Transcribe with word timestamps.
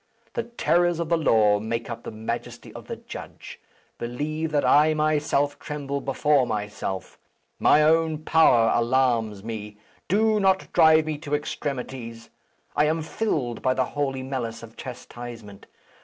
The 0.33 0.41
terrors 0.41 0.99
of 0.99 1.09
the 1.09 1.15
law 1.17 1.59
make 1.59 1.87
up 1.87 2.01
the 2.01 2.09
majesty 2.09 2.73
of 2.73 2.87
the 2.87 2.95
judge. 2.95 3.59
Believe 3.99 4.51
that 4.51 4.65
I 4.65 4.95
myself 4.95 5.59
tremble 5.59 6.01
before 6.01 6.47
myself. 6.47 7.19
My 7.59 7.83
own 7.83 8.17
power 8.25 8.71
alarms 8.73 9.43
me. 9.43 9.77
Do 10.07 10.39
not 10.39 10.73
drive 10.73 11.05
me 11.05 11.19
to 11.19 11.35
extremities. 11.35 12.31
I 12.75 12.85
am 12.85 13.03
filled 13.03 13.61
by 13.61 13.75
the 13.75 13.85
holy 13.93 14.23
malice 14.23 14.63
of 14.63 14.75
chastisement. 14.75 15.67